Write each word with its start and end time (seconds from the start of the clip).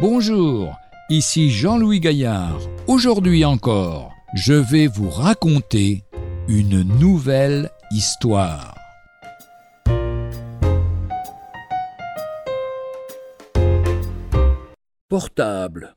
Bonjour, 0.00 0.78
ici 1.10 1.50
Jean-Louis 1.50 2.00
Gaillard. 2.00 2.58
Aujourd'hui 2.86 3.44
encore, 3.44 4.14
je 4.32 4.54
vais 4.54 4.86
vous 4.86 5.10
raconter 5.10 6.04
une 6.48 6.80
nouvelle 6.98 7.68
histoire. 7.90 8.74
Portable. 15.10 15.94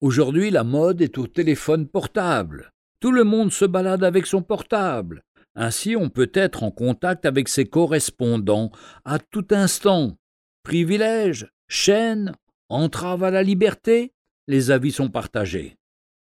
Aujourd'hui, 0.00 0.50
la 0.50 0.64
mode 0.64 1.02
est 1.02 1.18
au 1.18 1.26
téléphone 1.26 1.88
portable. 1.88 2.70
Tout 3.00 3.12
le 3.12 3.24
monde 3.24 3.52
se 3.52 3.66
balade 3.66 4.02
avec 4.02 4.24
son 4.24 4.40
portable. 4.40 5.22
Ainsi, 5.54 5.94
on 5.94 6.08
peut 6.08 6.30
être 6.32 6.62
en 6.62 6.70
contact 6.70 7.26
avec 7.26 7.50
ses 7.50 7.66
correspondants 7.66 8.70
à 9.04 9.18
tout 9.18 9.48
instant. 9.50 10.16
Privilèges, 10.62 11.50
chaînes, 11.68 12.32
entrave 12.68 13.24
à 13.24 13.30
la 13.30 13.42
liberté, 13.42 14.12
les 14.48 14.70
avis 14.70 14.92
sont 14.92 15.08
partagés. 15.08 15.76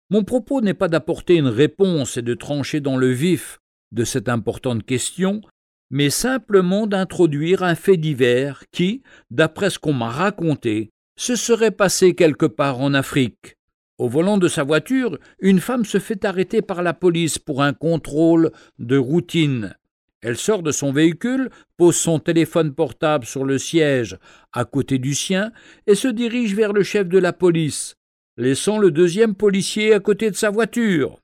Mon 0.09 0.23
propos 0.23 0.62
n'est 0.62 0.73
pas 0.73 0.88
d'apporter 0.88 1.36
une 1.36 1.48
réponse 1.48 2.17
et 2.17 2.22
de 2.22 2.34
trancher 2.34 2.80
dans 2.80 2.98
le 2.98 3.12
vif 3.12 3.59
de 3.91 4.03
cette 4.03 4.30
importante 4.30 4.86
question, 4.86 5.41
mais 5.90 6.09
simplement 6.09 6.88
d'introduire 6.88 7.63
un 7.63 7.76
fait 7.76 7.98
divers 7.98 8.63
qui, 8.72 9.03
d'après 9.31 9.70
ce 9.70 9.80
qu'on 9.80 9.94
m'a 9.94 10.09
raconté, 10.09 10.91
se 11.17 11.36
serait 11.36 11.72
passé 11.72 12.16
quelque 12.16 12.45
part 12.45 12.80
en 12.80 12.94
Afrique. 12.94 13.55
Au 13.98 14.08
volant 14.08 14.38
de 14.38 14.48
sa 14.48 14.64
voiture, 14.64 15.17
une 15.39 15.59
femme 15.59 15.84
se 15.84 15.97
fait 15.97 16.23
arrêter 16.23 16.62
par 16.62 16.84
la 16.84 16.94
police 16.94 17.39
pour 17.39 17.64
un 17.64 17.73
contrôle 17.73 18.52
de 18.78 18.97
routine. 18.97 19.75
Elle 20.28 20.38
sort 20.38 20.61
de 20.61 20.73
son 20.73 20.92
véhicule, 20.92 21.50
pose 21.78 21.95
son 21.95 22.20
téléphone 22.20 22.75
portable 22.75 23.25
sur 23.25 23.45
le 23.45 23.58
siège 23.58 24.17
à 24.52 24.66
côté 24.66 24.97
du 24.97 25.16
sien 25.16 25.53
et 25.86 25.95
se 25.95 26.09
dirige 26.09 26.53
vers 26.53 26.73
le 26.73 26.84
chef 26.84 27.08
de 27.08 27.17
la 27.17 27.31
police, 27.31 27.95
laissant 28.36 28.78
le 28.78 28.92
deuxième 28.92 29.36
policier 29.36 29.94
à 29.94 30.02
côté 30.02 30.30
de 30.30 30.36
sa 30.36 30.50
voiture. 30.50 31.22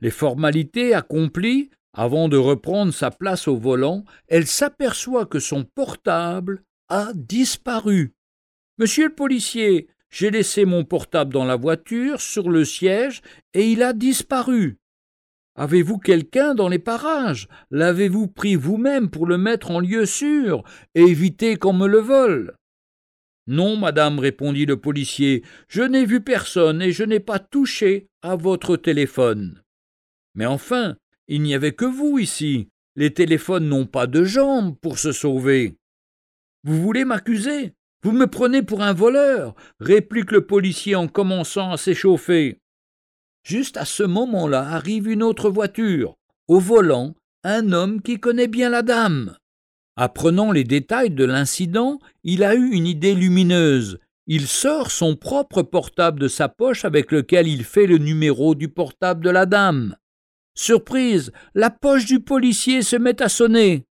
Les 0.00 0.10
formalités 0.10 0.92
accomplies, 0.92 1.70
avant 1.92 2.28
de 2.28 2.36
reprendre 2.36 2.92
sa 2.92 3.12
place 3.12 3.46
au 3.46 3.56
volant, 3.56 4.04
elle 4.26 4.48
s'aperçoit 4.48 5.26
que 5.26 5.38
son 5.38 5.62
portable 5.62 6.64
a 6.88 7.12
disparu. 7.14 8.12
Monsieur 8.78 9.06
le 9.06 9.14
policier, 9.14 9.86
j'ai 10.10 10.32
laissé 10.32 10.64
mon 10.64 10.82
portable 10.84 11.32
dans 11.32 11.44
la 11.44 11.54
voiture, 11.54 12.20
sur 12.20 12.50
le 12.50 12.64
siège, 12.64 13.22
et 13.54 13.70
il 13.70 13.84
a 13.84 13.92
disparu. 13.92 14.78
Avez-vous 15.58 15.98
quelqu'un 15.98 16.54
dans 16.54 16.68
les 16.68 16.78
parages? 16.78 17.48
L'avez-vous 17.72 18.28
pris 18.28 18.54
vous-même 18.54 19.10
pour 19.10 19.26
le 19.26 19.38
mettre 19.38 19.72
en 19.72 19.80
lieu 19.80 20.06
sûr? 20.06 20.62
Et 20.94 21.02
éviter 21.02 21.56
qu'on 21.56 21.72
me 21.72 21.88
le 21.88 21.98
vole 21.98 22.54
Non, 23.48 23.76
madame, 23.76 24.20
répondit 24.20 24.66
le 24.66 24.76
policier, 24.76 25.42
je 25.66 25.82
n'ai 25.82 26.04
vu 26.06 26.20
personne 26.20 26.80
et 26.80 26.92
je 26.92 27.02
n'ai 27.02 27.18
pas 27.18 27.40
touché 27.40 28.06
à 28.22 28.36
votre 28.36 28.76
téléphone. 28.76 29.60
Mais 30.36 30.46
enfin, 30.46 30.96
il 31.26 31.42
n'y 31.42 31.56
avait 31.56 31.72
que 31.72 31.84
vous 31.84 32.20
ici. 32.20 32.68
Les 32.94 33.12
téléphones 33.12 33.68
n'ont 33.68 33.86
pas 33.86 34.06
de 34.06 34.22
jambes 34.22 34.76
pour 34.80 35.00
se 35.00 35.10
sauver. 35.10 35.74
Vous 36.62 36.80
voulez 36.80 37.04
m'accuser? 37.04 37.72
Vous 38.04 38.12
me 38.12 38.28
prenez 38.28 38.62
pour 38.62 38.80
un 38.84 38.92
voleur? 38.92 39.56
réplique 39.80 40.30
le 40.30 40.46
policier 40.46 40.94
en 40.94 41.08
commençant 41.08 41.72
à 41.72 41.76
s'échauffer. 41.76 42.60
Juste 43.48 43.78
à 43.78 43.86
ce 43.86 44.02
moment-là 44.02 44.60
arrive 44.60 45.08
une 45.08 45.22
autre 45.22 45.48
voiture. 45.48 46.18
Au 46.48 46.60
volant, 46.60 47.14
un 47.44 47.72
homme 47.72 48.02
qui 48.02 48.20
connaît 48.20 48.46
bien 48.46 48.68
la 48.68 48.82
dame. 48.82 49.38
Apprenant 49.96 50.52
les 50.52 50.64
détails 50.64 51.08
de 51.08 51.24
l'incident, 51.24 51.98
il 52.24 52.44
a 52.44 52.54
eu 52.54 52.72
une 52.72 52.86
idée 52.86 53.14
lumineuse. 53.14 54.00
Il 54.26 54.46
sort 54.48 54.90
son 54.90 55.16
propre 55.16 55.62
portable 55.62 56.20
de 56.20 56.28
sa 56.28 56.50
poche 56.50 56.84
avec 56.84 57.10
lequel 57.10 57.48
il 57.48 57.64
fait 57.64 57.86
le 57.86 57.96
numéro 57.96 58.54
du 58.54 58.68
portable 58.68 59.24
de 59.24 59.30
la 59.30 59.46
dame. 59.46 59.96
Surprise, 60.54 61.32
la 61.54 61.70
poche 61.70 62.04
du 62.04 62.20
policier 62.20 62.82
se 62.82 62.96
met 62.96 63.22
à 63.22 63.30
sonner. 63.30 63.86